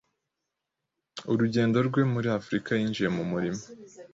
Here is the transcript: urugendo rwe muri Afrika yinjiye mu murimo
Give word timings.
urugendo 1.31 1.77
rwe 1.87 2.01
muri 2.13 2.27
Afrika 2.39 2.69
yinjiye 2.79 3.09
mu 3.15 3.23
murimo 3.31 3.61